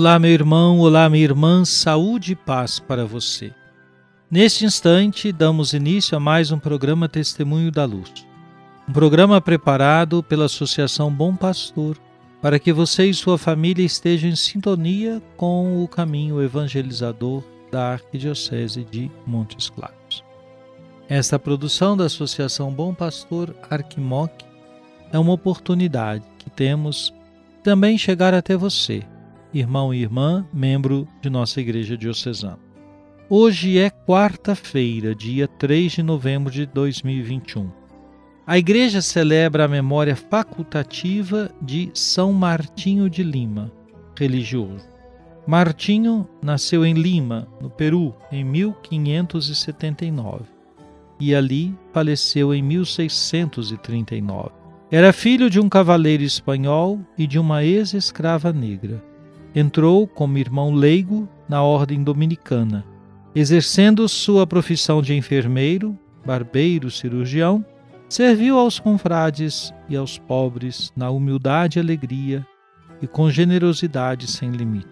[0.00, 3.52] Olá, meu irmão, olá, minha irmã, saúde e paz para você.
[4.30, 8.24] Neste instante, damos início a mais um programa Testemunho da Luz.
[8.88, 11.98] Um programa preparado pela Associação Bom Pastor
[12.40, 18.84] para que você e sua família estejam em sintonia com o caminho evangelizador da Arquidiocese
[18.84, 20.22] de Montes Claros.
[21.08, 24.44] Esta produção da Associação Bom Pastor Arquimoc
[25.12, 27.12] é uma oportunidade que temos
[27.64, 29.02] também chegar até você
[29.52, 32.58] irmão e irmã, membro de nossa Igreja Diocesana.
[33.30, 37.70] Hoje é quarta-feira, dia 3 de novembro de 2021.
[38.46, 43.70] A Igreja celebra a memória facultativa de São Martinho de Lima,
[44.18, 44.88] religioso.
[45.46, 50.58] Martinho nasceu em Lima, no Peru, em 1579
[51.20, 54.50] e ali faleceu em 1639.
[54.90, 59.02] Era filho de um cavaleiro espanhol e de uma ex-escrava negra
[59.54, 62.84] entrou como irmão leigo na ordem dominicana,
[63.34, 67.64] exercendo sua profissão de enfermeiro, barbeiro, cirurgião,
[68.08, 72.46] serviu aos confrades e aos pobres na humildade e alegria
[73.00, 74.88] e com generosidade sem limite.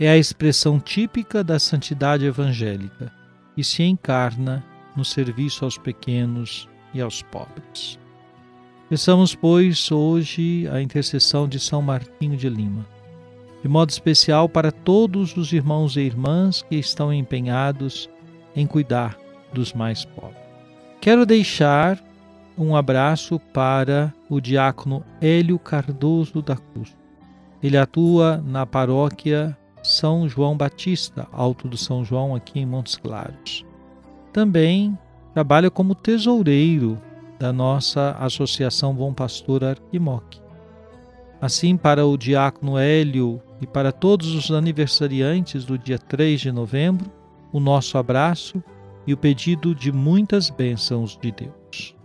[0.00, 3.12] É a expressão típica da santidade evangélica
[3.56, 4.64] e se encarna
[4.96, 7.98] no serviço aos pequenos e aos pobres.
[8.88, 12.86] Peçamos, pois, hoje a intercessão de São Martinho de Lima
[13.62, 18.08] de modo especial para todos os irmãos e irmãs que estão empenhados
[18.54, 19.18] em cuidar
[19.52, 20.36] dos mais pobres.
[21.00, 22.02] Quero deixar
[22.56, 26.96] um abraço para o diácono Hélio Cardoso da Cruz.
[27.62, 33.64] Ele atua na paróquia São João Batista, Alto do São João, aqui em Montes Claros.
[34.32, 34.96] Também
[35.32, 37.00] trabalha como tesoureiro
[37.38, 40.40] da nossa Associação Bom Pastor Arquimoc.
[41.40, 47.10] Assim, para o diácono Hélio e para todos os aniversariantes do dia 3 de novembro,
[47.52, 48.62] o nosso abraço
[49.06, 51.96] e o pedido de muitas bênçãos de Deus.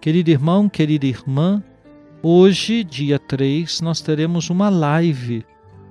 [0.00, 1.62] Querido irmão, querida irmã,
[2.22, 5.44] hoje, dia 3, nós teremos uma live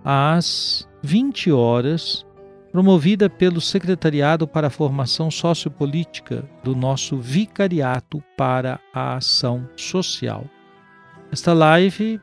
[0.04, 2.26] às 20 horas,
[2.72, 10.46] promovida pelo Secretariado para a Formação Sociopolítica do nosso Vicariato para a Ação Social.
[11.32, 12.20] Esta live,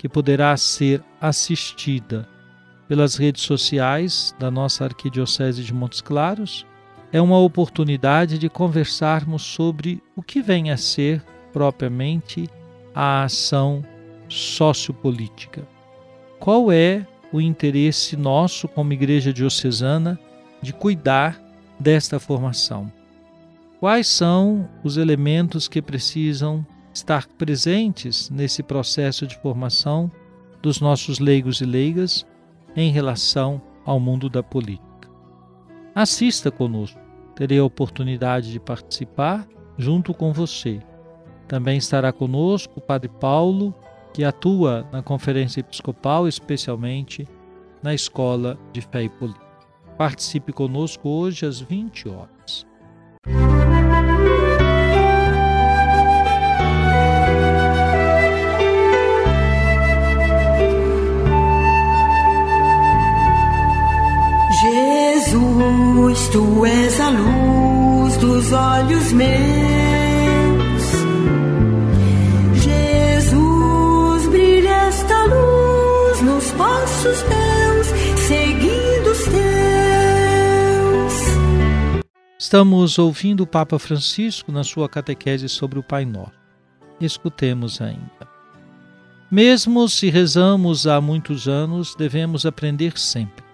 [0.00, 2.26] que poderá ser assistida
[2.88, 6.64] pelas redes sociais da nossa Arquidiocese de Montes Claros,
[7.12, 11.22] é uma oportunidade de conversarmos sobre o que vem a ser
[11.52, 12.48] propriamente
[12.94, 13.84] a ação
[14.26, 15.68] sociopolítica.
[16.38, 20.18] Qual é o interesse nosso como Igreja Diocesana
[20.62, 21.38] de cuidar
[21.78, 22.90] desta formação?
[23.78, 30.10] Quais são os elementos que precisam estar presentes nesse processo de formação
[30.62, 32.26] dos nossos leigos e leigas
[32.76, 35.08] em relação ao mundo da política.
[35.94, 37.00] Assista conosco,
[37.34, 39.46] terei a oportunidade de participar
[39.76, 40.80] junto com você.
[41.48, 43.74] Também estará conosco o Padre Paulo,
[44.12, 47.26] que atua na Conferência Episcopal, especialmente
[47.82, 49.46] na Escola de Fé e Política.
[49.96, 52.66] Participe conosco hoje às 20 horas.
[53.26, 54.39] Jesus,
[68.80, 69.30] olhos meus.
[72.62, 77.86] Jesus, brilha esta luz nos passos meus,
[78.26, 79.40] seguindo os teus.
[82.38, 86.40] Estamos ouvindo o Papa Francisco na sua catequese sobre o Pai Nosso.
[87.00, 88.30] Escutemos ainda.
[89.30, 93.44] Mesmo se rezamos há muitos anos, devemos aprender sempre.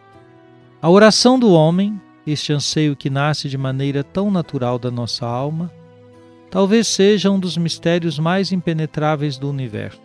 [0.81, 5.73] A oração do homem, este anseio que nasce de maneira tão natural da nossa alma,
[6.50, 10.00] talvez seja um dos mistérios mais impenetráveis do universo.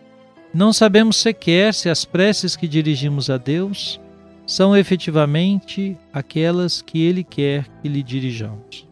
[0.54, 4.00] Não sabemos sequer se as preces que dirigimos a Deus
[4.46, 8.86] são efetivamente aquelas que Ele quer que lhe dirijamos.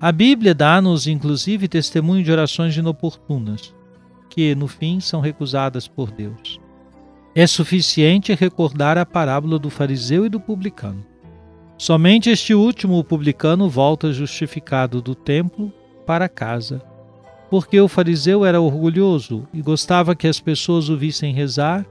[0.00, 3.74] A Bíblia dá-nos, inclusive, testemunho de orações inoportunas,
[4.30, 6.58] que, no fim, são recusadas por Deus.
[7.34, 11.04] É suficiente recordar a parábola do fariseu e do publicano.
[11.80, 15.72] Somente este último, publicano, volta justificado do templo
[16.04, 16.82] para casa,
[17.48, 21.86] porque o fariseu era orgulhoso e gostava que as pessoas o vissem rezar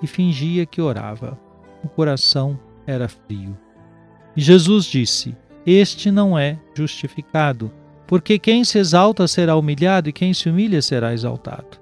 [0.00, 1.36] e fingia que orava.
[1.82, 3.58] O coração era frio.
[4.36, 5.36] E Jesus disse:
[5.66, 7.72] Este não é justificado,
[8.06, 11.80] porque quem se exalta será humilhado e quem se humilha será exaltado.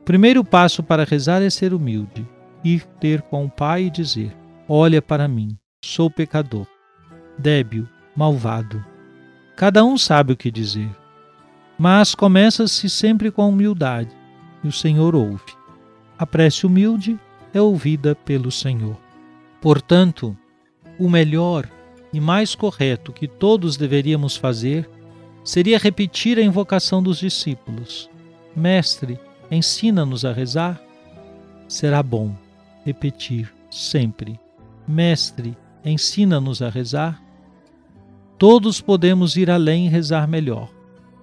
[0.00, 2.26] O primeiro passo para rezar é ser humilde,
[2.64, 4.36] ir ter com o Pai e dizer:
[4.68, 6.66] Olha para mim, sou pecador,
[7.38, 7.86] débil,
[8.16, 8.84] malvado.
[9.56, 10.90] Cada um sabe o que dizer
[11.78, 14.10] mas começa-se sempre com humildade,
[14.64, 15.56] e o Senhor ouve.
[16.18, 17.18] A prece humilde
[17.54, 18.98] é ouvida pelo Senhor.
[19.60, 20.36] Portanto,
[20.98, 21.70] o melhor
[22.12, 24.90] e mais correto que todos deveríamos fazer
[25.44, 28.10] seria repetir a invocação dos discípulos:
[28.56, 29.18] Mestre,
[29.48, 30.82] ensina-nos a rezar.
[31.68, 32.34] Será bom
[32.84, 34.40] repetir sempre:
[34.86, 37.22] Mestre, ensina-nos a rezar.
[38.38, 40.70] Todos podemos ir além e rezar melhor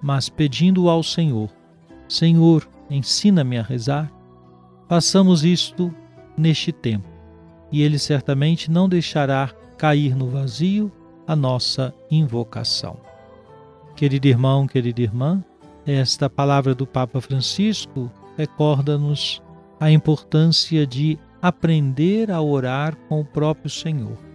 [0.00, 1.50] mas pedindo ao Senhor:
[2.08, 4.12] Senhor, ensina-me a rezar.
[4.88, 5.92] Façamos isto
[6.36, 7.08] neste tempo,
[7.72, 10.92] e Ele certamente não deixará cair no vazio
[11.26, 12.96] a nossa invocação.
[13.96, 15.42] Querido irmão, querida irmã,
[15.84, 19.42] esta palavra do Papa Francisco recorda-nos
[19.80, 24.25] a importância de aprender a orar com o próprio Senhor.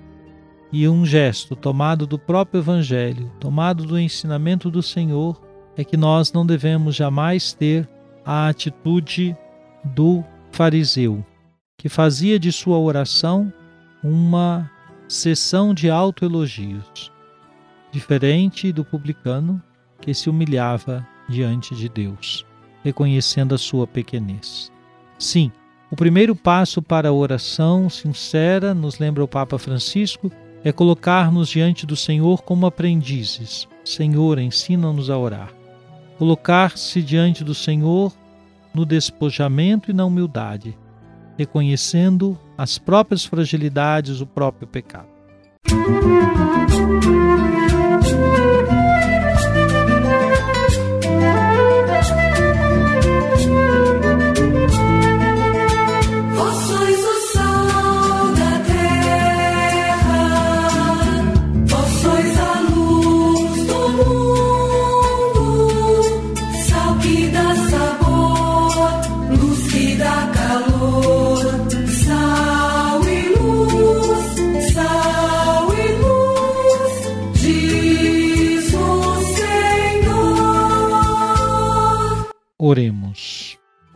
[0.72, 5.42] E um gesto tomado do próprio Evangelho, tomado do ensinamento do Senhor,
[5.76, 7.90] é que nós não devemos jamais ter
[8.26, 9.36] a atitude
[9.84, 11.26] do fariseu,
[11.78, 13.52] que fazia de sua oração
[14.04, 14.70] uma
[15.08, 17.12] sessão de autoelogios,
[17.92, 19.62] diferente do publicano
[20.00, 22.46] que se humilhava diante de Deus,
[22.84, 24.72] reconhecendo a sua pequenez.
[25.20, 25.52] Sim,
[25.92, 30.32] o primeiro passo para a oração sincera, nos lembra o Papa Francisco,
[30.64, 33.68] é colocar-nos diante do Senhor como aprendizes.
[33.84, 35.62] Senhor, ensina-nos a orar
[36.22, 38.14] colocar-se diante do Senhor
[38.76, 40.78] no despojamento e na humildade,
[41.36, 45.08] reconhecendo as próprias fragilidades, o próprio pecado.
[45.72, 47.21] Oremos.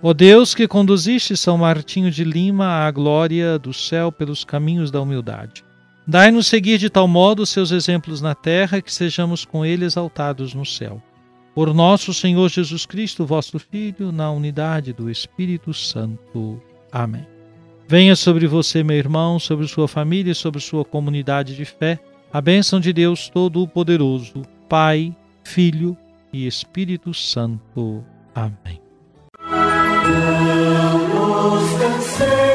[0.08, 5.02] Ó Deus que conduziste São Martinho de Lima à glória do céu pelos caminhos da
[5.02, 5.64] humildade.
[6.06, 10.64] Dai-nos seguir de tal modo seus exemplos na terra que sejamos com ele exaltados no
[10.64, 11.02] céu.
[11.56, 16.62] Por nosso Senhor Jesus Cristo, vosso Filho, na unidade do Espírito Santo.
[16.92, 17.26] Amém.
[17.88, 22.00] Venha sobre você, meu irmão, sobre sua família e sobre sua comunidade de fé,
[22.32, 25.98] a bênção de Deus Todo-Poderoso, Pai, Filho
[26.32, 28.04] e Espírito Santo.
[28.36, 28.85] Amém.
[30.08, 32.55] Não nos cansemos